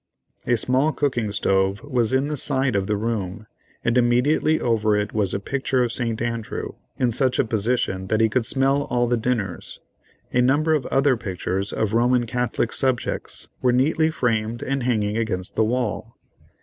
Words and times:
A 0.47 0.57
small 0.57 0.91
cooking 0.93 1.31
stove 1.31 1.83
was 1.83 2.11
in 2.11 2.27
the 2.27 2.35
side 2.35 2.75
of 2.75 2.87
the 2.87 2.97
room, 2.97 3.45
and 3.85 3.99
immediately 3.99 4.59
over 4.59 4.95
it 4.95 5.13
was 5.13 5.31
a 5.31 5.39
picture 5.39 5.83
of 5.83 5.93
St. 5.93 6.19
Andrew 6.23 6.73
in 6.97 7.11
such 7.11 7.37
a 7.37 7.45
position 7.45 8.07
that 8.07 8.19
he 8.19 8.27
could 8.27 8.47
smell 8.47 8.85
all 8.85 9.05
the 9.05 9.15
dinners; 9.15 9.79
a 10.33 10.41
number 10.41 10.73
of 10.73 10.87
other 10.87 11.15
pictures 11.15 11.71
of 11.71 11.93
Roman 11.93 12.25
Catholic 12.25 12.73
subjects 12.73 13.47
were 13.61 13.71
neatly 13.71 14.09
framed 14.09 14.63
and 14.63 14.81
hanging 14.81 15.17
against 15.17 15.55
the 15.55 15.65
wall. 15.65 16.17